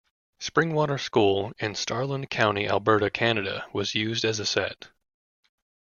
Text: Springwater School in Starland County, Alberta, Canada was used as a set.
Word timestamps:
Springwater 0.39 0.99
School 0.99 1.53
in 1.59 1.75
Starland 1.75 2.31
County, 2.31 2.67
Alberta, 2.67 3.11
Canada 3.11 3.67
was 3.71 3.93
used 3.93 4.25
as 4.25 4.39
a 4.39 4.47
set. 4.47 4.87